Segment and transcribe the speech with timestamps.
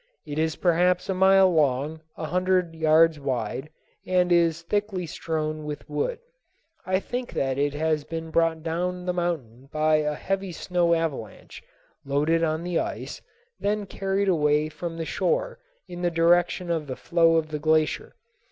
[0.25, 3.69] It is perhaps a mile long, a hundred yards wide,
[4.07, 6.17] and is thickly strewn with wood.
[6.87, 11.61] I think that it has been brought down the mountain by a heavy snow avalanche,
[12.03, 13.21] loaded on the ice,
[13.59, 18.15] then carried away from the shore in the direction of the flow of the glacier.